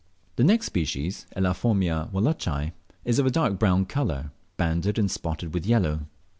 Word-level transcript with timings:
The 0.35 0.43
next 0.43 0.65
species 0.65 1.27
(Elaphomia 1.37 2.11
wallacei) 2.11 2.71
is 3.05 3.19
of 3.19 3.27
a 3.27 3.29
dark 3.29 3.59
brown 3.59 3.85
colour, 3.85 4.31
banded 4.57 4.97
and 4.97 5.11
spotted 5.11 5.53
with 5.53 5.63
yellow. 5.67 6.07